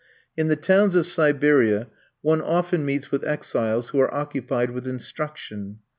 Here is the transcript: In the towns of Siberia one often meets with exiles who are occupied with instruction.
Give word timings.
In 0.35 0.47
the 0.47 0.55
towns 0.55 0.95
of 0.95 1.05
Siberia 1.05 1.85
one 2.23 2.41
often 2.41 2.83
meets 2.83 3.11
with 3.11 3.23
exiles 3.23 3.89
who 3.89 3.99
are 3.99 4.11
occupied 4.11 4.71
with 4.71 4.87
instruction. 4.87 5.77